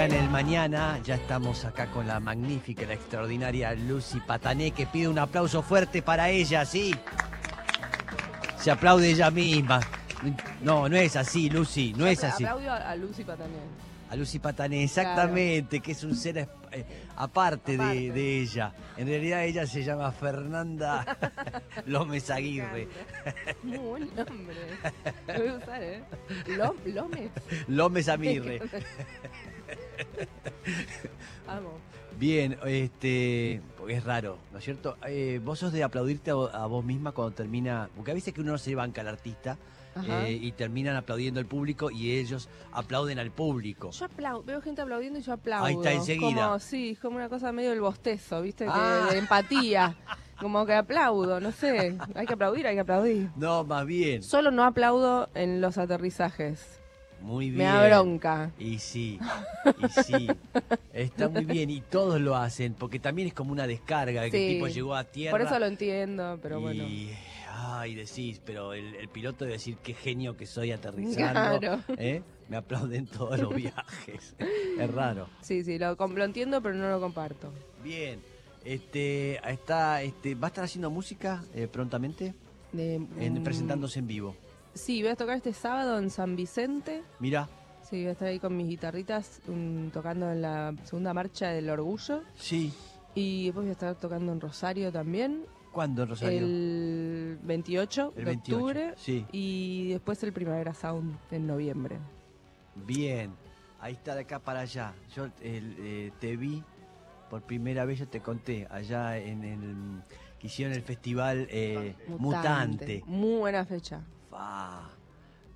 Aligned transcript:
acá 0.00 0.14
en 0.14 0.24
el 0.24 0.30
mañana. 0.30 0.98
Ya 1.04 1.16
estamos 1.16 1.64
acá 1.64 1.86
con 1.86 2.06
la 2.06 2.20
magnífica, 2.20 2.86
la 2.86 2.94
extraordinaria 2.94 3.74
Lucy 3.74 4.20
Patané, 4.20 4.70
que 4.70 4.86
pide 4.86 5.08
un 5.08 5.18
aplauso 5.18 5.62
fuerte 5.62 6.00
para 6.00 6.30
ella, 6.30 6.64
¿sí? 6.64 6.94
Se 8.58 8.70
aplaude 8.70 9.10
ella 9.10 9.30
misma. 9.30 9.80
No, 10.62 10.88
no 10.88 10.96
es 10.96 11.16
así, 11.16 11.50
Lucy, 11.50 11.92
no 11.96 12.06
es 12.06 12.24
así. 12.24 12.44
Aplaudio 12.44 12.72
a, 12.72 12.90
a 12.90 12.96
Lucy 12.96 13.24
Patané. 13.24 13.58
A 14.10 14.16
Lucy 14.16 14.38
Patané, 14.38 14.84
exactamente, 14.84 15.80
que 15.80 15.92
es 15.92 16.02
un 16.02 16.16
ser 16.16 16.38
eh, 16.38 16.46
aparte, 17.16 17.74
Aparte. 17.74 17.76
De, 17.76 18.12
de 18.12 18.40
ella. 18.40 18.72
En 18.96 19.06
realidad 19.06 19.44
ella 19.44 19.66
se 19.66 19.84
llama 19.84 20.10
Fernanda 20.12 21.04
Lómez 21.86 22.30
Aguirre. 22.30 22.88
Muy 23.62 23.78
buen 23.78 24.16
nombre. 24.16 24.56
Lo 25.26 25.38
voy 25.38 25.48
a 25.48 25.54
usar, 25.54 25.82
¿eh? 25.82 26.02
Lomes. 26.86 27.30
Lómez 27.68 28.08
Amirre. 28.08 28.60
Amo. 31.46 31.70
Bien, 32.18 32.58
este, 32.66 33.62
porque 33.78 33.94
es 33.94 34.04
raro, 34.04 34.36
¿no 34.52 34.58
es 34.58 34.64
cierto? 34.64 34.96
Eh, 35.06 35.40
vos 35.42 35.58
sos 35.58 35.72
de 35.72 35.82
aplaudirte 35.82 36.30
a, 36.30 36.34
vo- 36.34 36.50
a 36.52 36.66
vos 36.66 36.84
misma 36.84 37.12
cuando 37.12 37.34
termina, 37.34 37.88
porque 37.96 38.10
a 38.10 38.14
veces 38.14 38.34
que 38.34 38.40
uno 38.42 38.52
no 38.52 38.58
se 38.58 38.74
banca 38.74 39.00
al 39.00 39.08
artista 39.08 39.56
eh, 40.06 40.38
y 40.40 40.52
terminan 40.52 40.96
aplaudiendo 40.96 41.40
al 41.40 41.46
público 41.46 41.90
y 41.90 42.12
ellos 42.12 42.48
aplauden 42.72 43.18
al 43.18 43.30
público. 43.30 43.90
Yo 43.90 44.04
aplaudo, 44.04 44.42
veo 44.44 44.60
gente 44.60 44.82
aplaudiendo 44.82 45.18
y 45.18 45.22
yo 45.22 45.32
aplaudo. 45.32 45.64
Ahí 45.64 45.74
está, 45.76 45.92
enseguida. 45.92 46.44
Como, 46.48 46.58
sí, 46.58 46.98
como 47.00 47.16
una 47.16 47.28
cosa 47.30 47.52
medio 47.52 47.70
del 47.70 47.80
bostezo, 47.80 48.42
¿viste? 48.42 48.64
Que- 48.66 48.70
Ah. 48.74 49.08
de 49.10 49.18
empatía. 49.18 49.96
Como 50.40 50.64
que 50.64 50.72
aplaudo, 50.72 51.38
no 51.38 51.52
sé. 51.52 51.98
Hay 52.14 52.26
que 52.26 52.32
aplaudir, 52.32 52.66
hay 52.66 52.74
que 52.74 52.80
aplaudir. 52.80 53.28
No, 53.36 53.62
más 53.62 53.84
bien. 53.84 54.22
Solo 54.22 54.50
no 54.50 54.64
aplaudo 54.64 55.28
en 55.34 55.60
los 55.60 55.76
aterrizajes. 55.76 56.79
Muy 57.20 57.46
bien. 57.50 57.58
Me 57.58 57.64
da 57.64 57.86
bronca. 57.86 58.50
Y 58.58 58.78
sí, 58.78 59.18
y 59.78 60.02
sí. 60.02 60.28
Está 60.92 61.28
muy 61.28 61.44
bien 61.44 61.70
y 61.70 61.80
todos 61.80 62.20
lo 62.20 62.34
hacen, 62.36 62.74
porque 62.74 62.98
también 62.98 63.28
es 63.28 63.34
como 63.34 63.52
una 63.52 63.66
descarga 63.66 64.22
de 64.22 64.30
que 64.30 64.46
el 64.48 64.54
tipo 64.54 64.66
llegó 64.68 64.94
a 64.94 65.04
tierra. 65.04 65.30
Por 65.32 65.42
eso 65.46 65.58
lo 65.58 65.66
entiendo, 65.66 66.38
pero 66.42 66.60
bueno. 66.60 66.82
y, 66.84 67.10
ay, 67.52 67.94
decís, 67.94 68.40
pero 68.44 68.72
el, 68.72 68.94
el 68.96 69.08
piloto 69.08 69.44
debe 69.44 69.54
decir 69.58 69.76
qué 69.82 69.94
genio 69.94 70.36
que 70.36 70.46
soy 70.46 70.72
aterrizando. 70.72 71.58
Claro. 71.60 71.82
¿eh? 71.98 72.22
Me 72.48 72.56
aplauden 72.56 73.06
todos 73.06 73.38
los 73.38 73.54
viajes. 73.54 74.34
es 74.78 74.90
raro. 74.94 75.28
Sí, 75.42 75.62
sí, 75.62 75.78
lo, 75.78 75.94
lo 75.94 76.24
entiendo, 76.24 76.60
pero 76.62 76.74
no 76.74 76.88
lo 76.90 77.00
comparto. 77.00 77.52
Bien. 77.84 78.20
Este, 78.64 79.40
está, 79.50 80.02
este, 80.02 80.34
¿va 80.34 80.46
a 80.46 80.50
estar 80.50 80.64
haciendo 80.64 80.90
música 80.90 81.42
eh, 81.54 81.66
prontamente? 81.70 82.34
De, 82.72 82.96
En- 82.96 83.40
mm, 83.40 83.44
presentándose 83.44 83.98
en 84.00 84.06
vivo. 84.06 84.36
Sí, 84.74 85.02
voy 85.02 85.10
a 85.10 85.16
tocar 85.16 85.36
este 85.36 85.52
sábado 85.52 85.98
en 85.98 86.10
San 86.10 86.36
Vicente. 86.36 87.02
Mira, 87.18 87.48
Sí, 87.82 87.96
voy 88.02 88.08
a 88.08 88.12
estar 88.12 88.28
ahí 88.28 88.38
con 88.38 88.56
mis 88.56 88.68
guitarritas 88.68 89.40
tocando 89.92 90.30
en 90.30 90.42
la 90.42 90.72
segunda 90.84 91.12
marcha 91.12 91.48
del 91.48 91.68
Orgullo. 91.70 92.22
sí. 92.36 92.72
Y 93.12 93.46
después 93.46 93.64
voy 93.64 93.70
a 93.70 93.72
estar 93.72 93.94
tocando 93.96 94.30
en 94.30 94.40
Rosario 94.40 94.92
también. 94.92 95.42
¿Cuándo, 95.72 96.06
Rosario? 96.06 96.38
El 96.38 97.38
28 97.42 98.12
El 98.14 98.24
de 98.24 98.24
28, 98.24 98.56
octubre. 98.56 98.94
sí. 98.96 99.26
Y 99.32 99.88
después 99.88 100.22
el 100.22 100.32
Primavera 100.32 100.72
Sound 100.74 101.18
en 101.32 101.46
noviembre. 101.48 101.98
Bien, 102.76 103.32
ahí 103.80 103.94
está 103.94 104.14
de 104.14 104.20
acá 104.20 104.38
para 104.38 104.60
allá. 104.60 104.94
Yo 105.16 105.24
el, 105.42 105.74
eh, 105.80 106.12
te 106.20 106.36
vi 106.36 106.62
por 107.28 107.42
primera 107.42 107.84
vez, 107.84 107.98
yo 107.98 108.06
te 108.06 108.20
conté, 108.20 108.68
allá 108.70 109.18
en 109.18 109.42
el 109.42 110.02
que 110.38 110.46
hicieron 110.46 110.74
el 110.74 110.82
festival 110.82 111.48
eh, 111.50 111.96
Mutante. 112.06 113.02
Muy 113.06 113.40
buena 113.40 113.64
fecha. 113.64 114.02
Fa, 114.40 114.88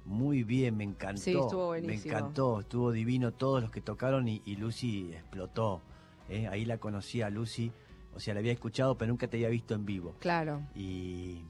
muy 0.05 0.45
bien, 0.45 0.77
me 0.77 0.85
encantó. 0.85 1.21
Sí, 1.23 1.31
estuvo 1.33 1.61
Me 1.73 1.81
buenísimo. 1.81 2.15
encantó, 2.17 2.61
estuvo 2.61 2.93
divino 2.93 3.33
todos 3.33 3.63
los 3.63 3.71
que 3.71 3.81
tocaron 3.81 4.29
y, 4.29 4.43
y 4.45 4.57
Lucy 4.57 5.11
explotó. 5.13 5.81
¿eh? 6.29 6.47
Ahí 6.49 6.65
la 6.67 6.77
conocí 6.79 7.23
a 7.23 7.31
Lucy, 7.31 7.73
o 8.15 8.21
sea, 8.21 8.35
la 8.35 8.41
había 8.41 8.53
escuchado, 8.53 8.99
pero 8.99 9.11
nunca 9.11 9.27
te 9.29 9.39
había 9.39 9.49
visto 9.49 9.75
en 9.75 9.87
vivo. 9.87 10.15
Claro. 10.21 10.61
Y, 10.75 11.41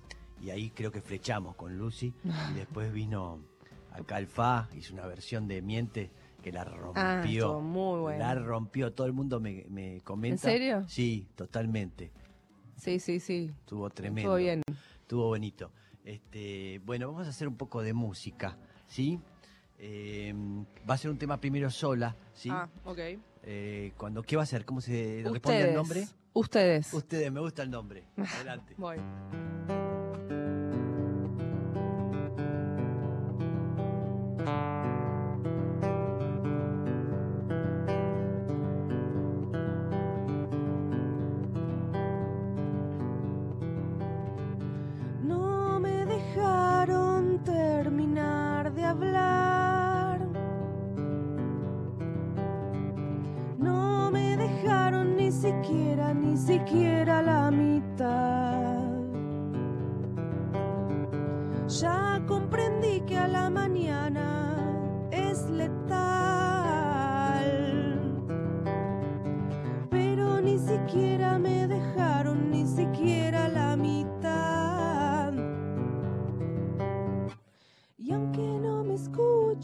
y 0.41 0.51
ahí 0.51 0.71
creo 0.71 0.93
que 0.93 1.01
flechamos 1.01 1.57
con 1.57 1.77
Lucy. 1.77 2.13
Y 2.53 2.55
después 2.55 2.93
vino 2.93 3.41
acá 3.91 4.19
el 4.19 4.29
Fa, 4.29 4.69
hizo 4.77 4.95
una 4.95 5.07
versión 5.07 5.49
de 5.49 5.61
Miente 5.61 6.11
que 6.41 6.53
la 6.53 6.63
rompió. 6.65 7.03
Ah, 7.03 7.23
estuvo 7.27 7.61
muy 7.61 8.01
bueno. 8.01 8.19
La 8.21 8.35
rompió, 8.37 8.93
todo 8.93 9.07
el 9.09 9.13
mundo 9.13 9.41
me, 9.41 9.65
me 9.71 10.01
comenta. 10.03 10.35
¿En 10.35 10.39
serio? 10.39 10.85
Sí, 10.87 11.27
totalmente. 11.35 12.13
Sí, 12.77 13.01
sí, 13.01 13.19
sí. 13.19 13.51
Estuvo 13.61 13.89
tremendo. 13.91 14.21
Estuvo 14.21 14.37
bien. 14.37 14.63
Estuvo 15.01 15.27
bonito. 15.27 15.73
Este, 16.05 16.81
bueno, 16.85 17.09
vamos 17.09 17.27
a 17.27 17.31
hacer 17.31 17.49
un 17.49 17.57
poco 17.57 17.83
de 17.83 17.95
música, 17.95 18.59
¿sí? 18.87 19.19
Eh, 19.79 20.35
va 20.89 20.95
a 20.95 20.99
ser 20.99 21.11
un 21.11 21.19
tema 21.19 21.41
primero 21.41 21.71
sola, 21.71 22.15
¿sí? 22.35 22.51
Ah, 22.53 22.69
ok. 22.85 22.99
Eh, 23.43 23.93
cuando, 23.97 24.23
¿Qué 24.23 24.37
va 24.37 24.43
a 24.43 24.47
ser? 24.47 24.65
¿Cómo 24.65 24.81
se 24.81 25.23
responde 25.25 25.69
el 25.69 25.75
nombre? 25.75 26.07
Ustedes. 26.35 26.93
Ustedes, 26.93 27.33
me 27.33 27.41
gusta 27.41 27.63
el 27.63 27.71
nombre. 27.71 28.05
Adelante. 28.17 28.75
Voy. 28.79 28.97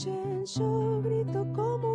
Escuchen, 0.01 0.45
yo 0.47 1.03
grito 1.03 1.47
como 1.55 1.90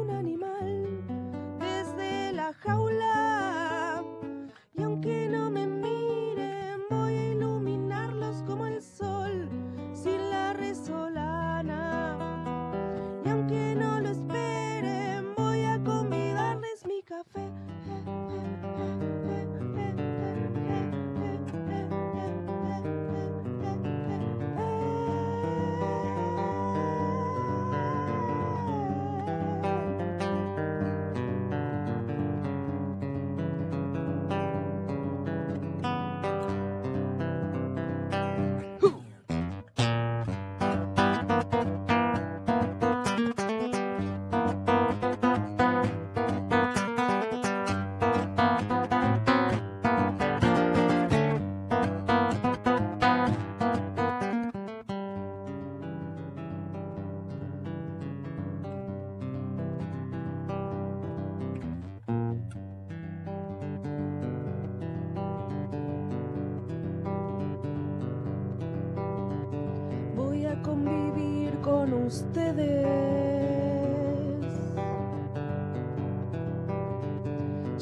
ustedes. 72.05 72.85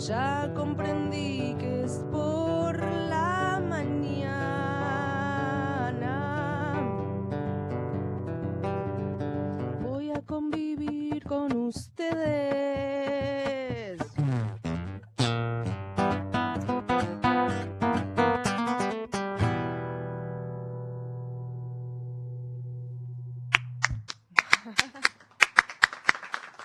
Ya 0.08 0.52
comprendí 0.54 1.56
que 1.60 1.73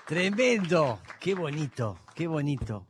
Tremendo, 0.09 1.01
qué 1.21 1.35
bonito, 1.35 1.99
qué 2.15 2.27
bonito. 2.27 2.87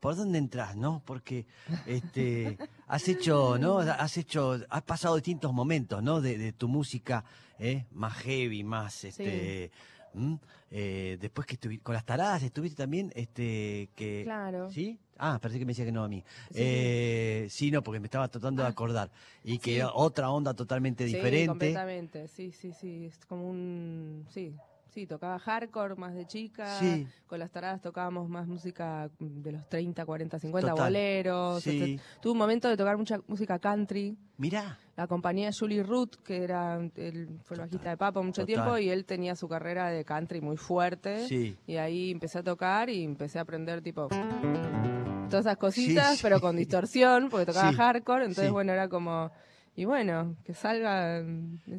¿Por 0.00 0.16
dónde 0.16 0.38
entras, 0.38 0.74
no? 0.74 1.02
Porque 1.04 1.44
este 1.86 2.56
has 2.86 3.06
hecho, 3.08 3.58
¿no? 3.58 3.80
Has 3.80 4.16
hecho, 4.16 4.58
has 4.70 4.82
pasado 4.82 5.16
distintos 5.16 5.52
momentos, 5.52 6.02
¿no? 6.02 6.22
De, 6.22 6.38
de 6.38 6.54
tu 6.54 6.68
música, 6.68 7.26
¿eh? 7.58 7.84
más 7.92 8.14
heavy, 8.22 8.64
más 8.64 9.04
este. 9.04 9.70
¿m? 10.14 10.38
Eh, 10.70 11.18
después 11.20 11.46
que 11.46 11.56
estuviste 11.56 11.82
con 11.84 11.94
las 11.94 12.06
taradas 12.06 12.42
estuviste 12.42 12.82
también, 12.82 13.12
este, 13.14 13.90
que 13.94 14.22
Claro. 14.24 14.70
¿sí? 14.70 14.98
Ah, 15.18 15.38
parece 15.42 15.58
que 15.58 15.66
me 15.66 15.72
decía 15.72 15.84
que 15.84 15.92
no 15.92 16.04
a 16.04 16.08
mí. 16.08 16.24
Sí. 16.52 16.54
Eh, 16.56 17.46
sí, 17.50 17.70
no, 17.70 17.82
porque 17.82 18.00
me 18.00 18.06
estaba 18.06 18.28
tratando 18.28 18.62
de 18.62 18.68
Ah. 18.68 18.70
acordar 18.70 19.10
y 19.44 19.58
que 19.58 19.76
Sí. 19.82 19.86
otra 19.92 20.30
onda 20.30 20.54
totalmente 20.54 21.06
Sí, 21.06 21.16
diferente. 21.16 21.48
completamente. 21.48 22.28
Sí, 22.28 22.50
sí, 22.50 22.72
sí. 22.72 23.04
Es 23.12 23.26
como 23.26 23.46
un. 23.46 24.24
Sí. 24.30 24.54
Sí, 24.92 25.06
tocaba 25.06 25.38
hardcore 25.38 25.94
más 25.96 26.14
de 26.14 26.26
chica. 26.26 26.78
Sí. 26.78 27.06
Con 27.26 27.38
las 27.38 27.50
taradas 27.50 27.80
tocábamos 27.80 28.28
más 28.28 28.46
música 28.46 29.08
de 29.18 29.52
los 29.52 29.66
30, 29.70 30.04
40, 30.04 30.38
50, 30.38 30.68
Total. 30.70 30.84
boleros. 30.86 31.62
Sí. 31.62 31.98
Tuve 32.20 32.32
un 32.32 32.38
momento 32.38 32.68
de 32.68 32.76
tocar 32.76 32.98
mucha 32.98 33.18
música 33.26 33.58
country. 33.58 34.16
Mirá, 34.36 34.78
La 34.96 35.06
compañía 35.06 35.46
de 35.46 35.52
Julie 35.58 35.82
Root, 35.82 36.16
que 36.22 36.44
era 36.44 36.76
él 36.96 37.38
fue 37.44 37.54
el 37.56 37.60
bajista 37.62 37.88
de 37.90 37.96
Papa 37.96 38.20
mucho 38.20 38.42
Total. 38.42 38.46
tiempo, 38.46 38.76
y 38.78 38.90
él 38.90 39.06
tenía 39.06 39.34
su 39.34 39.48
carrera 39.48 39.88
de 39.88 40.04
country 40.04 40.42
muy 40.42 40.58
fuerte. 40.58 41.26
Sí. 41.26 41.56
Y 41.66 41.76
ahí 41.76 42.10
empecé 42.10 42.40
a 42.40 42.42
tocar 42.42 42.90
y 42.90 43.02
empecé 43.02 43.38
a 43.38 43.42
aprender 43.42 43.80
tipo 43.80 44.08
todas 44.08 45.46
esas 45.46 45.56
cositas, 45.56 46.10
Sí, 46.10 46.16
sí. 46.16 46.22
pero 46.22 46.40
con 46.40 46.56
distorsión, 46.56 47.28
porque 47.30 47.46
tocaba 47.46 47.72
hardcore, 47.72 48.26
entonces 48.26 48.52
bueno, 48.52 48.72
era 48.72 48.88
como 48.90 49.30
y 49.74 49.84
bueno, 49.86 50.36
que 50.44 50.52
salga 50.54 51.24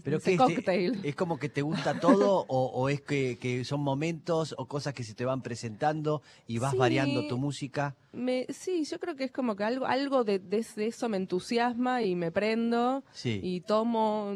Pero 0.04 0.18
ese 0.18 0.36
cocktail. 0.36 1.00
es 1.04 1.16
como 1.16 1.38
que 1.38 1.48
te 1.50 1.62
gusta 1.62 2.00
todo 2.00 2.46
o, 2.48 2.66
o 2.68 2.90
es 2.90 3.02
que, 3.02 3.38
que 3.40 3.64
son 3.66 3.82
momentos 3.82 4.56
o 4.58 4.66
cosas 4.68 4.94
que 4.94 5.04
se 5.04 5.14
te 5.14 5.26
van 5.26 5.42
presentando 5.42 6.22
y 6.48 6.58
vas 6.58 6.72
Sí. 6.72 6.78
variando 6.78 7.28
tu 7.28 7.38
música. 7.38 7.96
Me, 8.12 8.46
sí, 8.50 8.84
yo 8.86 9.00
creo 9.00 9.16
que 9.16 9.26
es 9.26 9.32
como 9.32 9.56
que 9.56 9.64
algo, 9.64 9.86
algo 9.86 10.24
de, 10.24 10.40
de- 10.40 10.66
de 10.76 10.88
eso 10.88 11.08
me 11.10 11.18
entusiasma 11.18 12.02
y 12.02 12.16
me 12.16 12.32
prendo 12.32 13.04
Sí. 13.14 13.40
y 13.44 13.62
tomo 13.62 14.36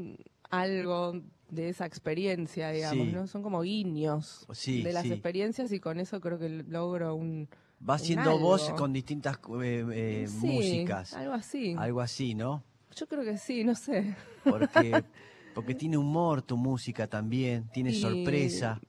algo 0.49 1.21
de 1.49 1.69
esa 1.69 1.85
experiencia, 1.85 2.69
digamos, 2.71 3.07
Sí. 3.07 3.13
¿no? 3.13 3.25
Son 3.27 3.41
como 3.41 3.61
guiños 3.61 4.45
de 4.65 4.91
las 4.93 5.05
experiencias 5.05 5.71
y 5.71 5.79
con 5.79 5.99
eso 5.99 6.19
creo 6.21 6.37
que 6.37 6.49
logro 6.49 7.15
un... 7.15 7.47
Vas 7.79 8.01
un 8.01 8.07
siendo 8.07 8.37
vos 8.39 8.69
con 8.71 8.91
distintas 8.91 9.37
eh, 9.61 9.85
eh, 9.93 10.27
Sí, 10.27 10.47
músicas. 10.47 11.13
Algo 11.13 11.33
así. 11.33 11.75
Algo 11.77 12.01
así, 12.01 12.33
¿no? 12.35 12.63
Yo 12.95 13.07
creo 13.07 13.23
que 13.23 13.37
sí, 13.37 13.63
no 13.63 13.75
sé. 13.75 14.15
Porque, 14.43 15.03
porque 15.53 15.75
tiene 15.75 15.97
humor 15.97 16.41
tu 16.41 16.57
música 16.57 17.07
también, 17.07 17.67
tiene 17.71 17.91
Y- 17.91 18.01
sorpresa. 18.01 18.81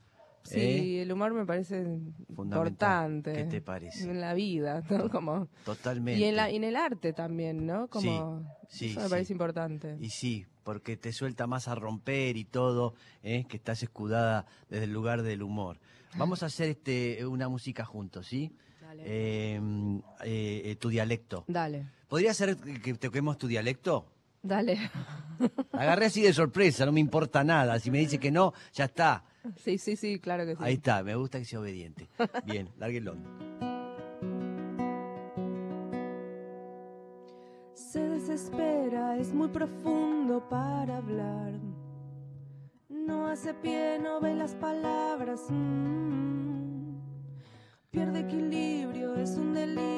Sí, 0.45 0.61
¿eh? 0.61 1.03
el 1.03 1.13
humor 1.13 1.35
me 1.35 1.45
parece 1.45 1.83
importante. 2.31 3.33
¿Qué 3.35 3.45
te 3.45 3.61
parece? 3.61 4.05
En 4.11 4.19
la 4.21 4.33
vida, 4.33 4.83
¿no? 4.89 5.11
Como, 5.11 5.49
Totalmente. 5.65 6.19
y 6.21 6.25
en, 6.25 6.37
la, 6.37 6.51
y 6.51 6.57
en 6.57 6.65
el 6.65 6.77
arte 6.77 7.13
también, 7.13 7.67
¿no? 7.67 7.89
Como, 7.89 8.47
sí, 8.69 8.87
eso 8.93 9.01
me 9.01 9.07
sí. 9.07 9.11
parece 9.11 9.33
importante. 9.35 9.99
Y 10.01 10.09
sí, 10.11 10.47
porque 10.65 10.97
te 10.97 11.13
suelta 11.13 11.47
más 11.47 11.69
a 11.69 11.75
romper 11.75 12.39
y 12.39 12.45
todo, 12.47 12.95
¿eh? 13.23 13.45
que 13.47 13.59
estás 13.59 13.83
escudada 13.83 14.47
desde 14.71 14.85
el 14.85 14.93
lugar 14.93 15.23
del 15.23 15.43
humor. 15.43 15.79
Vamos 16.17 16.43
a 16.43 16.47
hacer 16.47 16.71
este 16.71 17.27
una 17.27 17.49
música 17.51 17.85
juntos, 17.85 18.27
¿sí? 18.27 18.51
Dale. 18.81 19.03
Eh, 19.05 19.61
eh, 20.25 20.63
eh, 20.65 20.77
tu 20.77 20.89
dialecto. 20.89 21.45
Dale, 21.47 21.87
¿Podría 22.09 22.33
ser 22.35 22.57
que 22.57 22.95
toquemos 22.95 23.37
tu 23.39 23.47
dialecto? 23.47 24.07
dale. 24.43 24.79
Agarré 25.73 26.07
así 26.07 26.23
de 26.23 26.33
sorpresa, 26.33 26.87
no 26.87 26.93
me 26.93 27.01
importa 27.01 27.45
nada. 27.45 27.79
Si 27.79 27.91
me 27.91 27.99
dice 27.99 28.19
que 28.19 28.31
no, 28.31 28.55
ya 28.73 28.87
está. 28.87 29.25
Sí, 29.63 29.77
sí, 29.79 29.95
sí, 29.97 30.19
claro 30.19 30.47
que 30.47 30.57
sí. 30.57 30.63
Ahí 30.63 30.75
está, 30.75 31.03
me 31.03 31.15
gusta 31.15 31.39
que 31.39 31.45
sea 31.45 31.61
obediente. 31.61 32.09
Bien, 32.45 32.71
lárguelo. 32.79 33.15
Se 37.75 38.01
desespera, 38.01 39.17
es 39.19 39.33
muy 39.33 39.49
profundo 39.49 40.49
para 40.49 40.97
hablar. 40.99 41.53
No 42.89 43.29
hace 43.29 43.55
pie, 43.55 43.99
no 44.03 44.21
ve 44.21 44.35
las 44.35 44.55
palabras. 44.55 45.41
mm. 45.51 46.95
Pierde 47.91 48.21
equilibrio, 48.21 49.15
es 49.17 49.31
un 49.37 49.55
delirio 49.55 49.98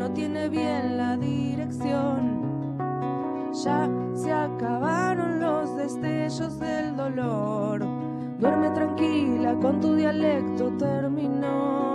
no 0.00 0.10
tiene 0.12 0.48
bien 0.48 0.96
la 0.96 1.14
dirección. 1.18 2.78
Ya 3.52 3.86
se 4.14 4.32
acabaron 4.32 5.40
los 5.40 5.76
destellos 5.76 6.58
del 6.58 6.96
dolor. 6.96 7.84
Duerme 8.38 8.70
tranquila, 8.70 9.54
con 9.60 9.78
tu 9.82 9.94
dialecto 9.94 10.72
terminó. 10.78 11.89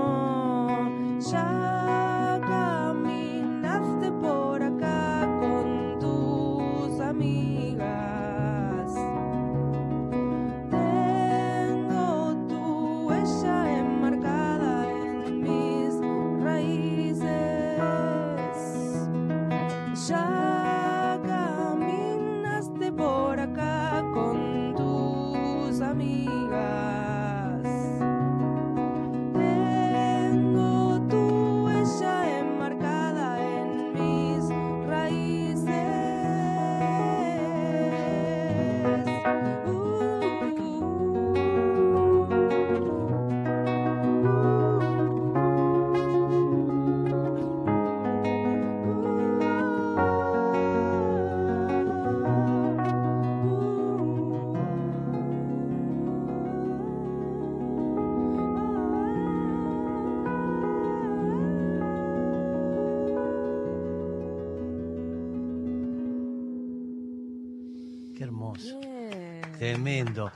Hermoso. 68.56 68.80
Bien. 68.80 69.56
Tremendo. 69.58 70.32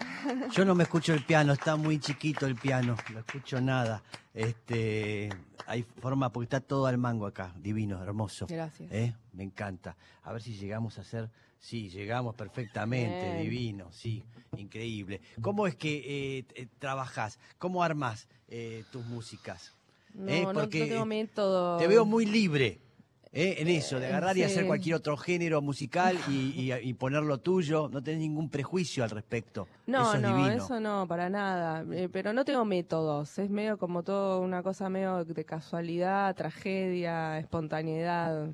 Yo 0.52 0.66
no 0.66 0.76
me 0.76 0.84
escucho 0.84 1.14
el 1.14 1.22
piano, 1.22 1.54
está 1.54 1.76
muy 1.76 2.00
chiquito 2.00 2.46
el 2.46 2.56
piano, 2.56 3.04
no 3.10 3.20
escucho 3.20 3.60
nada. 3.62 4.04
Este, 4.34 5.36
hay 5.66 5.84
forma, 5.84 6.32
porque 6.32 6.46
está 6.46 6.62
todo 6.62 6.86
al 6.86 6.98
mango 6.98 7.26
acá, 7.28 7.54
divino, 7.58 8.02
hermoso. 8.02 8.48
Gracias. 8.50 8.90
¿Eh? 8.92 9.14
Me 9.34 9.44
encanta. 9.44 9.98
A 10.24 10.32
ver 10.32 10.42
si 10.42 10.54
llegamos 10.56 10.98
a 10.98 11.02
hacer, 11.02 11.30
sí, 11.60 11.90
llegamos 11.90 12.36
perfectamente, 12.36 13.26
Bien. 13.26 13.38
divino, 13.44 13.92
sí, 13.92 14.24
increíble. 14.58 15.22
¿Cómo 15.42 15.68
es 15.68 15.76
que 15.76 16.38
eh, 16.40 16.46
eh, 16.56 16.68
trabajás? 16.80 17.40
¿Cómo 17.58 17.84
armas 17.84 18.28
eh, 18.48 18.86
tus 18.90 19.06
músicas? 19.06 19.74
No, 20.14 20.32
no- 20.32 20.54
no, 20.54 20.60
porque, 20.62 20.86
tengo 20.88 21.04
eh, 21.04 21.06
método. 21.06 21.78
Te 21.78 21.88
veo 21.88 22.06
muy 22.06 22.26
libre. 22.26 22.80
¿Eh? 23.32 23.56
En 23.60 23.68
eso, 23.68 24.00
de 24.00 24.08
agarrar 24.08 24.38
y 24.38 24.44
hacer 24.44 24.66
cualquier 24.66 24.96
otro 24.96 25.16
género 25.18 25.62
musical 25.62 26.18
y, 26.30 26.54
y- 26.60 26.74
y 26.90 26.94
poner 26.94 27.24
lo 27.24 27.38
tuyo, 27.40 27.90
no 27.90 28.02
tenés 28.02 28.20
ningún 28.22 28.50
prejuicio 28.50 29.04
al 29.04 29.10
respecto. 29.12 29.68
No, 29.88 30.02
eso 30.02 30.16
es 30.16 30.22
no, 30.22 30.38
divino. 30.38 30.64
eso 30.64 30.80
no, 30.80 31.08
para 31.08 31.30
nada. 31.30 31.86
Eh, 31.94 32.10
pero 32.12 32.34
no 32.34 32.44
tengo 32.46 32.66
métodos. 32.66 33.38
Es 33.40 33.50
medio 33.50 33.78
como 33.78 34.04
todo 34.04 34.42
una 34.42 34.64
cosa 34.64 34.90
medio 34.90 35.24
de 35.26 35.46
casualidad, 35.46 36.36
tragedia, 36.36 37.38
espontaneidad. 37.40 38.50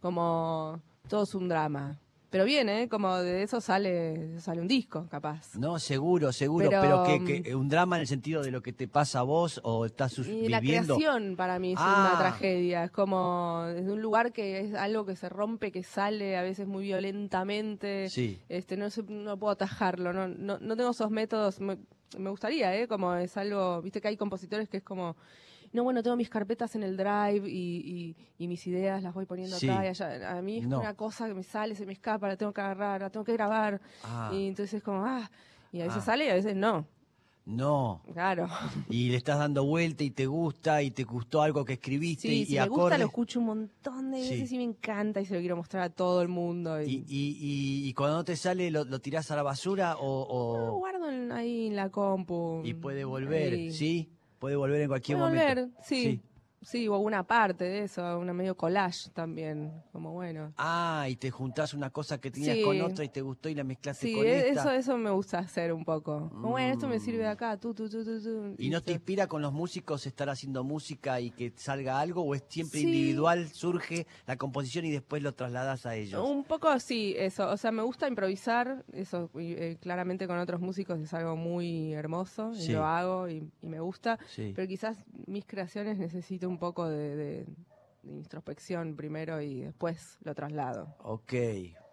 Como 0.00 0.80
todo 1.08 1.24
es 1.24 1.34
un 1.34 1.48
drama. 1.48 1.98
Pero 2.34 2.46
bien, 2.46 2.68
¿eh? 2.68 2.88
Como 2.88 3.16
de 3.18 3.44
eso 3.44 3.60
sale, 3.60 4.40
sale 4.40 4.60
un 4.60 4.66
disco, 4.66 5.06
capaz. 5.08 5.54
No, 5.56 5.78
seguro, 5.78 6.32
seguro, 6.32 6.68
pero, 6.68 6.80
Pero, 6.82 7.04
que, 7.04 7.20
mm, 7.20 7.42
que 7.44 7.54
un 7.54 7.68
drama 7.68 7.94
en 7.94 8.00
el 8.00 8.08
sentido 8.08 8.42
de 8.42 8.50
lo 8.50 8.60
que 8.60 8.72
te 8.72 8.88
pasa 8.88 9.20
a 9.20 9.22
vos 9.22 9.60
o 9.62 9.86
estás 9.86 10.18
Y 10.18 10.48
la 10.48 10.58
viviendo. 10.58 10.96
creación 10.96 11.36
para 11.36 11.60
mí 11.60 11.74
es 11.74 11.78
Ah. 11.80 12.08
una 12.10 12.18
tragedia. 12.18 12.82
Es 12.82 12.90
como 12.90 13.62
desde 13.68 13.92
un 13.92 14.02
lugar 14.02 14.32
que 14.32 14.58
es 14.62 14.74
algo 14.74 15.06
que 15.06 15.14
se 15.14 15.28
rompe, 15.28 15.70
que 15.70 15.84
sale 15.84 16.36
a 16.36 16.42
veces 16.42 16.66
muy 16.66 16.82
violentamente. 16.82 18.08
Sí. 18.10 18.40
Este, 18.48 18.76
no 18.76 18.90
sé, 18.90 19.04
no 19.08 19.38
puedo 19.38 19.52
atajarlo, 19.52 20.12
no, 20.12 20.26
no, 20.26 20.58
no 20.58 20.76
tengo 20.76 20.90
esos 20.90 21.12
métodos. 21.12 21.60
Me, 21.60 21.78
me 22.18 22.30
gustaría, 22.30 22.74
¿eh? 22.76 22.88
Como 22.88 23.14
es 23.14 23.36
algo, 23.36 23.80
viste 23.80 24.00
que 24.00 24.08
hay 24.08 24.16
compositores 24.16 24.68
que 24.68 24.78
es 24.78 24.82
como, 24.82 25.16
no, 25.74 25.84
bueno, 25.84 26.02
tengo 26.02 26.16
mis 26.16 26.30
carpetas 26.30 26.74
en 26.76 26.82
el 26.84 26.96
drive 26.96 27.46
y, 27.50 27.76
y- 27.84 28.16
y 28.38 28.48
mis 28.48 28.66
ideas 28.66 29.02
las 29.02 29.12
voy 29.12 29.26
poniendo 29.26 29.58
Sí. 29.58 29.68
acá 29.68 29.84
y 29.84 29.88
allá. 29.88 30.36
A 30.38 30.40
mí 30.40 30.58
es 30.58 30.66
No. 30.66 30.80
una 30.80 30.94
cosa 30.94 31.26
que 31.28 31.34
me 31.34 31.42
sale, 31.42 31.74
se 31.74 31.84
me 31.84 31.92
escapa, 31.92 32.26
la 32.28 32.36
tengo 32.36 32.52
que 32.54 32.62
agarrar, 32.62 33.02
la 33.02 33.10
tengo 33.10 33.24
que 33.24 33.34
grabar. 33.34 33.80
Ah, 34.04 34.30
Y 34.32 34.46
entonces 34.48 34.74
es 34.74 34.82
como, 34.82 35.04
ah, 35.04 35.30
y 35.72 35.80
a 35.82 35.84
veces 35.84 35.98
Ah. 36.02 36.06
sale 36.06 36.24
y 36.24 36.28
a 36.30 36.34
veces 36.34 36.56
no. 36.56 36.86
no. 37.46 38.00
Claro. 38.14 38.48
Y 38.88 39.10
le 39.10 39.16
estás 39.18 39.38
dando 39.38 39.66
vuelta 39.66 40.02
y 40.02 40.10
te 40.10 40.24
gusta 40.24 40.82
y 40.82 40.90
te 40.90 41.04
gustó 41.04 41.42
algo 41.42 41.62
que 41.64 41.74
escribiste 41.74 42.26
Sí, 42.28 42.34
y, 42.42 42.46
si 42.46 42.56
y 42.56 42.58
me 42.60 42.68
gusta 42.68 42.96
lo 42.96 43.04
escucho 43.04 43.38
un 43.40 43.46
montón 43.46 44.12
de 44.12 44.22
Sí. 44.22 44.30
veces 44.30 44.52
y 44.52 44.56
me 44.56 44.62
encanta 44.64 45.20
y 45.20 45.26
se 45.26 45.34
lo 45.34 45.40
quiero 45.40 45.56
mostrar 45.56 45.82
a 45.82 45.90
todo 45.90 46.22
el 46.22 46.28
mundo. 46.28 46.80
Y, 46.80 47.04
Y, 47.06 47.84
y, 47.86 47.92
cuando 47.92 48.16
no 48.16 48.24
te 48.24 48.34
sale, 48.36 48.70
¿lo, 48.70 48.84
lo 48.84 48.98
tirás 49.00 49.30
a 49.30 49.36
la 49.36 49.42
basura 49.42 49.96
o, 49.98 50.56
lo 50.56 50.74
o- 50.74 50.78
guardo 50.78 51.10
en- 51.10 51.32
ahí 51.32 51.66
en 51.66 51.76
la 51.76 51.90
compu. 51.90 52.62
y 52.64 52.72
puede 52.72 53.04
volver? 53.04 53.52
Ahí. 53.52 53.72
¿Sí? 53.72 54.08
Puede 54.44 54.56
volver 54.56 54.82
en 54.82 54.88
cualquier 54.88 55.16
Puede 55.16 55.30
momento. 55.30 55.62
volver, 55.62 55.84
sí. 55.84 56.02
Sí. 56.02 56.20
Sí. 56.64 56.88
o 56.88 56.98
una 56.98 57.22
parte 57.26 57.64
de 57.64 57.82
eso, 57.84 58.18
una 58.18 58.32
medio 58.32 58.56
collage 58.56 59.10
también, 59.10 59.72
como 59.92 60.12
bueno. 60.12 60.52
Ah, 60.56 61.06
y 61.08 61.16
te 61.16 61.30
juntás 61.30 61.74
una 61.74 61.90
cosa 61.90 62.20
que 62.20 62.30
tenías 62.30 62.56
Sí. 62.56 62.62
con 62.62 62.80
otra 62.80 63.04
y 63.04 63.08
te 63.08 63.20
gustó 63.20 63.48
y 63.48 63.54
la 63.54 63.64
mezclaste 63.64 64.06
Sí, 64.06 64.14
con 64.14 64.26
e- 64.26 64.48
esta. 64.48 64.60
eso, 64.62 64.70
eso 64.72 64.98
me 64.98 65.10
gusta 65.10 65.38
hacer 65.38 65.72
un 65.72 65.84
poco. 65.84 66.28
Como, 66.30 66.50
Bueno, 66.50 66.72
esto 66.72 66.88
me 66.88 66.98
sirve 67.00 67.18
de 67.18 67.28
Mm. 67.28 67.32
acá, 67.32 67.56
tú, 67.58 67.74
tú, 67.74 67.88
tú, 67.88 68.04
tú, 68.04 68.20
tú. 68.22 68.54
¿Y 68.58 68.70
no 68.70 68.80
te 68.80 68.92
inspira 68.92 69.26
con 69.26 69.42
los 69.42 69.52
músicos 69.52 70.06
estar 70.06 70.28
haciendo 70.30 70.64
música 70.64 71.20
y 71.20 71.30
que 71.30 71.52
salga 71.56 72.00
algo? 72.00 72.22
¿O 72.22 72.34
es 72.34 72.44
siempre 72.48 72.80
Sí. 72.80 72.86
individual, 72.86 73.48
surge 73.48 74.06
la 74.26 74.36
composición 74.36 74.84
y 74.84 74.90
después 74.90 75.22
lo 75.22 75.32
trasladas 75.32 75.86
a 75.86 75.94
ellos? 75.96 76.24
Un 76.28 76.44
poco 76.44 76.78
sí, 76.80 77.14
eso. 77.18 77.48
O 77.50 77.56
sea, 77.56 77.70
me 77.72 77.82
gusta 77.82 78.08
improvisar. 78.08 78.84
Eso, 78.92 79.30
y, 79.34 79.52
eh, 79.52 79.76
claramente 79.80 80.26
con 80.26 80.38
otros 80.38 80.60
músicos 80.60 80.98
es 81.00 81.12
algo 81.14 81.36
muy 81.36 81.92
hermoso. 81.92 82.52
Y 82.54 82.60
Sí. 82.66 82.72
lo 82.72 82.84
hago 82.84 83.28
y, 83.28 83.48
y 83.62 83.66
me 83.66 83.80
gusta. 83.80 84.18
Sí. 84.28 84.52
Pero 84.54 84.66
quizás 84.68 84.96
mis 85.26 85.44
creaciones 85.44 85.98
necesito 85.98 86.48
un 86.48 86.53
poco 86.58 86.88
de, 86.88 87.16
de- 87.16 87.46
de 88.02 88.12
introspección 88.18 88.96
primero 88.96 89.40
y 89.40 89.60
después 89.62 90.18
lo 90.24 90.34
traslado. 90.34 90.94
Ok, 91.02 91.32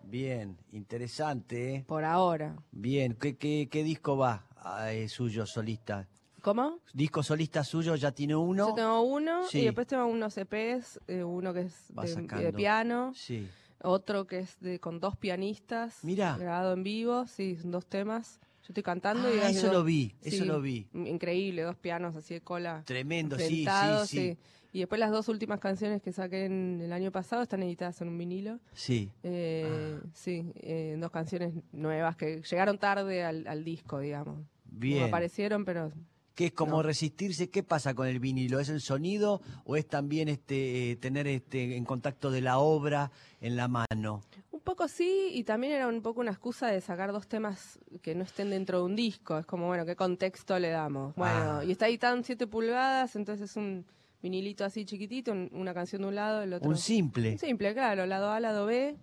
bien, 0.04 0.58
interesante. 0.74 1.76
¿eh? 1.76 1.86
Por 1.88 2.04
ahora. 2.04 2.56
Bien, 2.72 3.14
¿qué, 3.16 3.38
qué, 3.38 3.70
qué 3.72 3.84
disco 3.84 4.18
va 4.18 4.46
eh, 4.90 5.08
suyo, 5.08 5.46
solista? 5.46 6.08
¿Cómo? 6.42 6.80
¿Disco 6.94 7.24
solista 7.24 7.64
suyo 7.64 7.96
ya 7.96 8.12
tiene 8.12 8.36
uno? 8.36 8.70
Yo 8.70 8.74
tengo 8.74 9.02
uno 9.04 9.44
Sí. 9.48 9.60
y 9.60 9.66
después 9.66 9.88
tengo 9.88 10.06
unos 10.08 10.38
EPs, 10.38 11.00
eh, 11.08 11.24
uno 11.24 11.54
que 11.54 11.62
es 11.62 11.94
de, 11.96 12.44
de 12.44 12.54
piano, 12.54 13.14
Sí. 13.16 13.48
otro 13.84 14.26
que 14.28 14.40
es 14.40 14.60
de 14.60 14.80
con 14.80 15.00
dos 15.00 15.16
pianistas, 15.16 16.04
Mirá. 16.04 16.36
grabado 16.38 16.74
en 16.74 16.84
vivo, 16.84 17.26
sí, 17.28 17.56
son 17.58 17.72
dos 17.72 17.86
temas. 17.86 18.40
Yo 18.62 18.68
estoy 18.70 18.84
cantando 18.84 19.34
y 19.34 19.40
Ah, 19.40 19.48
hace 19.48 19.58
eso 19.60 19.68
dos- 19.68 19.76
lo 19.78 19.84
vi, 19.84 20.14
eso 20.22 20.46
lo 20.46 20.62
vi. 20.62 20.88
Increíble, 20.94 21.64
dos 21.64 21.76
pianos 21.76 22.16
así 22.16 22.36
de 22.36 22.42
cola. 22.42 22.84
Tremendo, 22.86 23.38
sí, 23.40 23.66
sí, 23.66 24.08
sí. 24.08 24.38
Y 24.74 24.80
después 24.80 25.00
las 25.00 25.12
dos 25.12 25.28
últimas 25.28 25.60
canciones 25.60 26.02
que 26.02 26.14
saqué 26.14 26.46
en 26.46 26.80
el 26.82 26.94
año 26.94 27.12
pasado 27.12 27.42
están 27.42 27.62
editadas 27.64 28.00
en 28.02 28.08
un 28.08 28.18
vinilo. 28.18 28.60
Sí. 28.74 29.10
Eh, 29.24 29.98
Ah. 30.02 30.08
Sí, 30.14 30.52
eh, 30.56 30.96
dos 31.00 31.12
canciones 31.12 31.54
nuevas 31.74 32.16
que 32.16 32.42
llegaron 32.50 32.78
tarde 32.78 33.24
al, 33.24 33.46
al 33.48 33.64
disco, 33.66 34.00
digamos. 34.00 34.38
No 34.38 34.46
Bien. 34.66 35.04
aparecieron, 35.04 35.66
pero 35.66 35.92
¿Qué 36.34 36.46
es 36.46 36.54
como 36.54 36.78
No. 36.78 36.82
resistirse? 36.84 37.50
¿Qué 37.50 37.62
pasa 37.62 37.94
con 37.94 38.08
el 38.08 38.20
vinilo? 38.22 38.62
¿Es 38.62 38.70
el 38.70 38.80
sonido 38.80 39.42
o 39.66 39.76
es 39.76 39.86
también 39.86 40.30
este 40.30 40.92
eh, 40.92 40.96
tener 40.96 41.28
este 41.28 41.76
en 41.76 41.84
contacto 41.84 42.32
de 42.32 42.40
la 42.40 42.58
obra 42.58 43.12
en 43.42 43.58
la 43.58 43.68
mano? 43.68 44.22
Un 44.62 44.66
poco 44.66 44.88
sí, 44.88 45.30
y 45.34 45.44
también 45.44 45.74
era 45.74 45.88
un 45.88 46.04
poco 46.04 46.22
una 46.22 46.30
excusa 46.30 46.68
de 46.68 46.82
sacar 46.82 47.12
dos 47.12 47.28
temas 47.28 47.80
que 48.04 48.14
no 48.14 48.24
estén 48.24 48.52
dentro 48.52 48.78
de 48.78 48.84
un 48.86 48.96
disco. 48.96 49.40
Es 49.40 49.46
como, 49.48 49.66
bueno, 49.66 49.88
¿qué 49.88 49.96
contexto 49.96 50.60
le 50.60 50.70
damos? 50.70 51.16
Bueno, 51.16 51.58
Ah. 51.60 51.66
y 51.66 51.72
está 51.72 51.88
editado 51.88 52.16
en 52.16 52.24
7 52.24 52.46
pulgadas, 52.46 53.16
entonces 53.16 53.50
es 53.50 53.58
un 53.58 53.84
vinilito 54.22 54.64
así 54.64 54.86
chiquitito, 54.86 55.32
un- 55.32 55.50
una 55.54 55.74
canción 55.74 56.04
de 56.04 56.10
un 56.10 56.16
lado, 56.16 56.44
el 56.44 56.54
otro. 56.54 56.70
Un 56.70 56.78
simple. 56.78 57.32
Un 57.32 57.40
simple, 57.40 57.74
claro, 57.74 58.06
lado 58.06 58.30
A, 58.32 58.40
lado 58.40 58.68
B. 58.68 58.96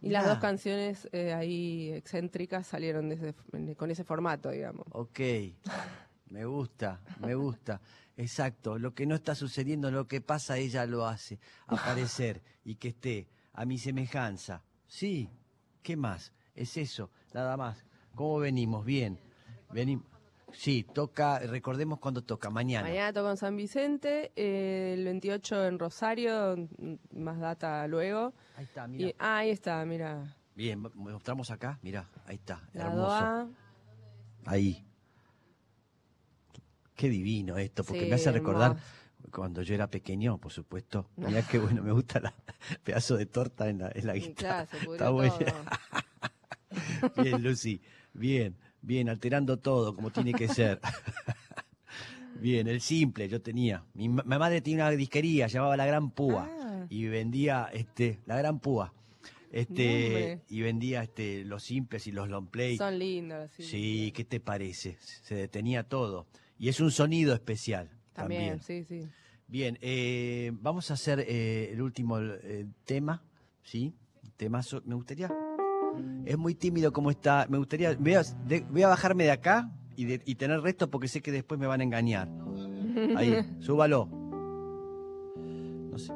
Y 0.00 0.08
las 0.10 0.26
dos 0.26 0.38
canciones 0.38 1.08
eh, 1.12 1.34
ahí 1.34 1.90
excéntricas 1.92 2.66
salieron 2.66 3.10
de 3.10 3.16
ese- 3.16 3.74
con 3.76 3.90
ese 3.90 4.02
formato, 4.04 4.50
digamos. 4.50 4.86
Ok, 4.92 5.20
me 6.30 6.44
gusta, 6.46 7.00
me 7.20 7.34
gusta. 7.34 7.80
Exacto, 8.16 8.78
lo 8.78 8.94
que 8.94 9.04
no 9.04 9.14
está 9.14 9.34
sucediendo, 9.34 9.90
lo 9.90 10.08
que 10.08 10.22
pasa, 10.22 10.56
ella 10.56 10.86
lo 10.86 11.04
hace 11.06 11.38
aparecer 11.66 12.40
y 12.64 12.76
que 12.76 12.88
esté 12.88 13.28
a 13.52 13.66
mi 13.66 13.76
semejanza. 13.78 14.62
Sí, 14.86 15.28
¿qué 15.82 15.96
más? 15.96 16.32
Es 16.54 16.76
eso, 16.76 17.10
nada 17.34 17.56
más. 17.56 17.84
¿Cómo 18.14 18.38
venimos? 18.38 18.84
Bien. 18.84 19.18
Venimos. 19.70 20.06
Sí, 20.52 20.86
toca, 20.94 21.38
recordemos 21.40 21.98
cuándo 21.98 22.22
toca, 22.22 22.48
mañana. 22.48 22.88
Mañana 22.88 23.12
toco 23.12 23.30
en 23.30 23.36
San 23.36 23.56
Vicente, 23.56 24.32
eh, 24.36 24.94
el 24.96 25.04
28 25.04 25.66
en 25.66 25.78
Rosario, 25.78 26.68
más 27.12 27.38
data 27.38 27.86
luego. 27.88 28.32
Ahí 28.56 28.64
está, 28.64 28.86
mira. 28.86 29.10
Ah, 29.18 29.36
ahí 29.38 29.50
está, 29.50 29.84
mira. 29.84 30.36
Bien, 30.54 30.80
mostramos 30.94 31.50
acá, 31.50 31.78
mira, 31.82 32.08
ahí 32.24 32.36
está, 32.36 32.66
hermoso. 32.72 33.12
A. 33.12 33.48
Ahí. 34.46 34.86
Qué 36.94 37.10
divino 37.10 37.58
esto, 37.58 37.84
porque 37.84 38.04
Sí, 38.04 38.08
me 38.08 38.14
hace 38.14 38.32
recordar 38.32 38.70
hermoso. 38.70 38.86
Cuando 39.32 39.62
yo 39.62 39.74
era 39.74 39.88
pequeño, 39.90 40.38
por 40.38 40.52
supuesto. 40.52 41.08
Mira 41.16 41.42
qué 41.42 41.58
bueno, 41.58 41.82
me 41.82 41.92
gusta 41.92 42.20
la 42.20 42.34
pedazo 42.84 43.16
de 43.16 43.26
torta 43.26 43.68
en 43.68 43.78
la, 43.78 43.90
en 43.94 44.06
la 44.06 44.14
guitarra. 44.14 44.66
claro, 44.66 44.92
Está 44.92 45.10
bueno. 45.10 45.34
Bien, 47.22 47.42
Lucy, 47.42 47.80
bien, 48.12 48.56
bien, 48.82 49.08
alterando 49.08 49.58
todo 49.58 49.94
como 49.94 50.10
tiene 50.10 50.32
que 50.32 50.48
ser. 50.48 50.80
Bien, 52.40 52.68
el 52.68 52.82
simple 52.82 53.28
yo 53.28 53.40
tenía. 53.40 53.82
Mi, 53.94 54.08
mi 54.10 54.22
madre 54.22 54.60
tenía 54.60 54.84
una 54.84 54.90
disquería, 54.90 55.46
llamaba 55.46 55.76
La 55.76 55.86
Gran 55.86 56.10
Púa, 56.10 56.50
Ah. 56.50 56.86
y 56.90 57.06
vendía 57.06 57.70
este, 57.72 58.20
La 58.26 58.36
Gran 58.36 58.60
Púa. 58.60 58.92
Este, 59.50 60.42
y 60.50 60.60
vendía 60.60 61.02
este, 61.02 61.44
los 61.44 61.62
simples 61.62 62.06
y 62.06 62.12
los 62.12 62.28
long 62.28 62.48
play. 62.48 62.76
Son 62.76 62.98
lindos. 62.98 63.50
Sí, 63.56 63.62
Sí, 63.62 64.12
¿qué 64.14 64.24
te 64.24 64.38
parece? 64.38 64.98
Se 65.00 65.34
detenía 65.34 65.84
todo. 65.84 66.26
Y 66.58 66.68
es 66.68 66.80
un 66.80 66.90
sonido 66.90 67.32
especial. 67.34 67.88
También. 68.16 68.58
También, 68.58 68.60
sí, 68.60 68.84
sí. 68.84 69.08
Bien, 69.48 69.78
eh, 69.80 70.50
vamos 70.60 70.90
a 70.90 70.94
hacer 70.94 71.20
eh, 71.20 71.70
el 71.72 71.80
último 71.82 72.18
eh, 72.18 72.66
tema, 72.84 73.22
¿sí? 73.62 73.94
Temazo. 74.36 74.82
Me 74.84 74.94
gustaría. 74.96 75.32
Es 76.24 76.36
muy 76.36 76.54
tímido 76.54 76.92
como 76.92 77.10
está. 77.10 77.46
Me 77.48 77.58
gustaría. 77.58 77.94
Voy 77.94 78.14
a, 78.14 78.22
de- 78.22 78.60
voy 78.68 78.82
a 78.82 78.88
bajarme 78.88 79.24
de 79.24 79.30
acá 79.30 79.70
y, 79.96 80.04
de- 80.04 80.22
y 80.24 80.34
tener 80.34 80.60
resto 80.60 80.90
porque 80.90 81.08
sé 81.08 81.22
que 81.22 81.30
después 81.30 81.60
me 81.60 81.66
van 81.66 81.80
a 81.80 81.84
engañar. 81.84 82.28
Ahí, 83.16 83.36
súbalo. 83.60 84.08
No 85.90 85.98
sé. 85.98 86.12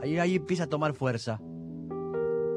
Ahí, 0.00 0.18
ahí 0.18 0.36
empieza 0.36 0.64
a 0.64 0.66
tomar 0.68 0.92
fuerza. 0.94 1.40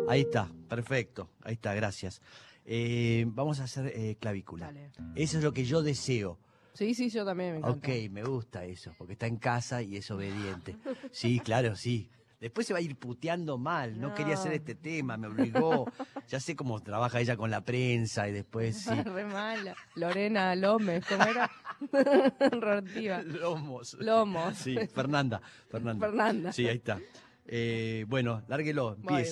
Ahí 0.07 0.21
está, 0.21 0.51
perfecto. 0.67 1.29
Ahí 1.43 1.53
está, 1.53 1.73
gracias. 1.73 2.21
Eh, 2.65 3.25
vamos 3.27 3.59
a 3.59 3.63
hacer 3.63 3.87
eh, 3.95 4.17
clavícula. 4.19 4.67
Dale. 4.67 4.91
Eso 5.15 5.37
es 5.37 5.43
lo 5.43 5.53
que 5.53 5.63
yo 5.63 5.81
deseo. 5.81 6.37
Sí, 6.79 6.93
sí, 6.93 7.09
yo 7.09 7.25
también 7.25 7.51
me 7.51 7.57
encanta. 7.57 7.77
Ok, 7.77 8.09
me 8.09 8.23
gusta 8.23 8.63
eso, 8.63 8.93
porque 8.97 9.11
está 9.11 9.27
en 9.27 9.35
casa 9.35 9.81
y 9.81 9.97
es 9.97 10.09
obediente. 10.11 10.77
Sí, 11.11 11.39
claro, 11.43 11.75
sí. 11.75 12.09
Después 12.39 12.65
se 12.67 12.71
va 12.71 12.79
a 12.79 12.81
ir 12.81 12.95
puteando 12.95 13.57
mal. 13.57 13.99
No, 13.99 14.13
quería 14.13 14.35
hacer 14.35 14.53
este 14.53 14.75
tema, 14.75 15.17
me 15.17 15.27
obligó. 15.27 15.91
Ya 16.29 16.39
sé 16.39 16.55
cómo 16.55 16.79
trabaja 16.79 17.19
ella 17.19 17.35
con 17.35 17.51
la 17.51 17.65
prensa 17.65 18.29
y 18.29 18.31
después 18.31 18.77
sí. 18.83 18.93
Re 18.95 19.25
mala. 19.25 19.75
Lorena 19.95 20.55
Lómez, 20.55 21.03
¿cómo 21.05 21.25
era? 21.25 21.51
Rotiva. 22.61 23.23
Lomos. 23.23 23.97
Lomos. 23.99 24.55
Sí, 24.55 24.77
Fernanda. 24.87 25.41
Fernanda. 25.67 26.07
Fernanda. 26.07 26.53
Sí, 26.53 26.65
ahí 26.65 26.77
está. 26.77 26.97
Eh, 27.45 28.05
bueno, 28.07 28.41
lárguelo, 28.47 28.95
Voy. 28.99 29.25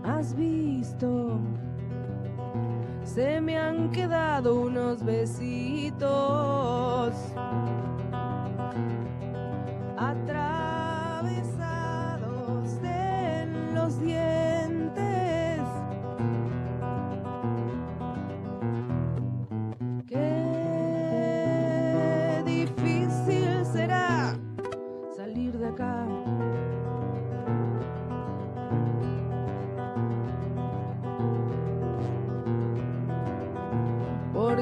Has 0.04 0.36
visto, 0.36 1.40
se 3.04 3.42
me 3.42 3.58
han 3.58 3.90
quedado 3.92 4.62
unos 4.62 5.04
besitos 5.04 6.08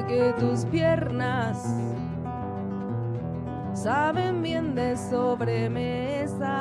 Porque 0.06 0.34
tus 0.38 0.64
piernas 0.66 1.58
saben 3.74 4.40
bien 4.40 4.76
de 4.76 4.96
sobremesa. 4.96 6.54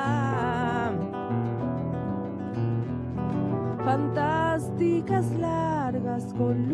Fantásticas 3.83 5.29
largas 5.33 6.33
columnas 6.33 6.64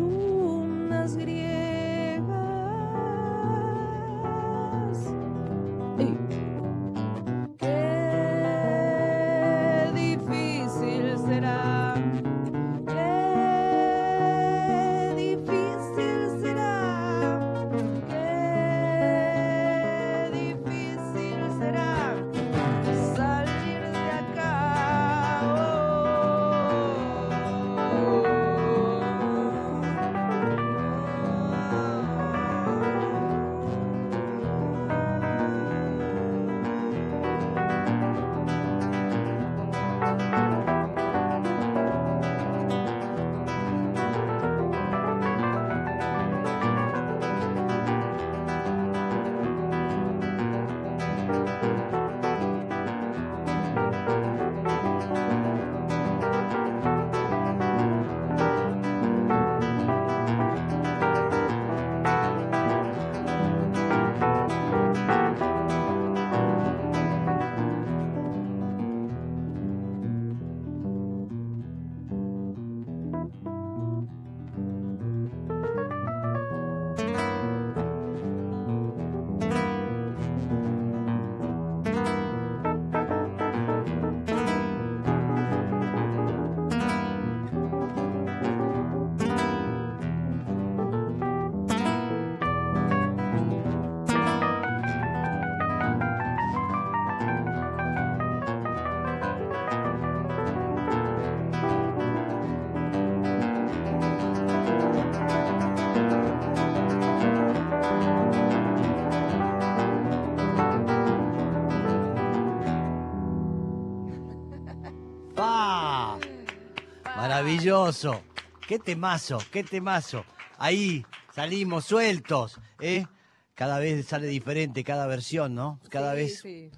Maravilloso. 117.22 118.20
Qué 118.66 118.80
temazo, 118.80 119.38
qué 119.52 119.62
temazo. 119.62 120.24
Ahí 120.58 121.06
salimos 121.32 121.84
sueltos, 121.84 122.58
¿eh? 122.80 123.06
Cada 123.54 123.78
vez 123.78 124.06
sale 124.06 124.26
diferente 124.26 124.82
cada 124.82 125.06
versión, 125.06 125.54
¿no? 125.54 125.78
Cada 125.88 126.14
Sí, 126.14 126.16
vez. 126.16 126.40
sí. 126.40 126.70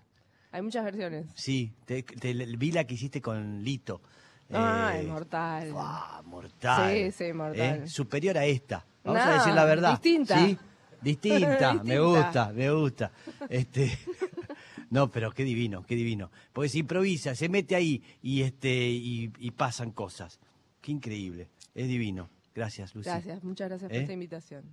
Hay 0.52 0.60
muchas 0.60 0.84
versiones. 0.84 1.28
Sí, 1.34 1.72
te, 1.86 2.02
te- 2.02 2.34
vi 2.34 2.72
la 2.72 2.84
que 2.84 2.92
hiciste 2.92 3.22
con 3.22 3.64
Lito. 3.64 4.02
Ah, 4.52 4.92
Eh, 4.96 5.04
mortal. 5.04 5.70
¡fua! 5.70 6.20
mortal. 6.26 6.92
Sí, 6.92 7.10
sí, 7.12 7.32
mortal. 7.32 7.82
¿Eh? 7.84 7.88
Superior 7.88 8.36
a 8.36 8.44
esta. 8.44 8.84
Vamos 9.02 9.22
a 9.22 9.32
decir 9.38 9.54
la 9.54 9.64
verdad. 9.64 9.92
distinta. 9.92 10.36
¿Sí? 10.38 10.58
Distinta, 11.00 11.72
me 11.82 11.94
Distinta. 11.94 12.00
gusta, 12.00 12.52
me 12.52 12.70
gusta. 12.70 13.10
Este, 13.48 13.98
no, 14.90 15.10
pero 15.10 15.32
qué 15.32 15.44
divino, 15.44 15.84
qué 15.84 15.96
divino. 15.96 16.30
Porque 16.52 16.68
se 16.68 16.78
improvisa, 16.78 17.34
se 17.34 17.48
mete 17.48 17.74
ahí 17.74 18.02
y 18.22 18.42
este 18.42 18.88
y, 18.88 19.32
y 19.38 19.50
pasan 19.52 19.90
cosas. 19.92 20.38
Qué 20.80 20.92
increíble, 20.92 21.48
es 21.74 21.88
divino. 21.88 22.28
Gracias, 22.54 22.94
Lucy. 22.94 23.08
Gracias, 23.08 23.42
muchas 23.42 23.68
gracias 23.68 23.90
¿Eh? 23.90 23.94
por 23.94 24.00
esta 24.02 24.12
invitación. 24.12 24.64